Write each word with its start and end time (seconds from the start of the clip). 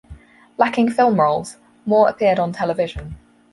Lacking 0.57 0.89
film 0.89 1.19
roles, 1.21 1.57
Moore 1.85 2.09
appeared 2.09 2.39
on 2.39 2.51
television. 2.51 3.17